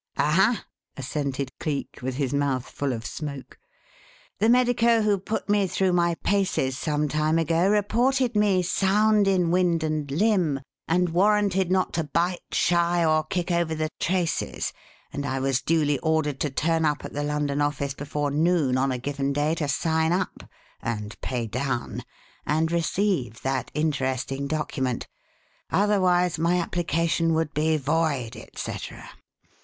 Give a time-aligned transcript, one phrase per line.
[0.17, 0.65] "Aha!"
[0.97, 3.59] assented Cleek, with his mouth full of smoke.
[4.39, 9.51] "The medico who put me through my paces, some time ago, reported me sound in
[9.51, 14.73] wind and limb, and warranted not to bite, shy, or kick over the traces,
[15.13, 18.91] and I was duly ordered to turn up at the London office before noon on
[18.91, 20.41] a given day to sign up
[20.81, 22.01] (and pay down)
[22.43, 25.07] and receive that interesting document,
[25.69, 29.07] otherwise my application would be void, et cetera.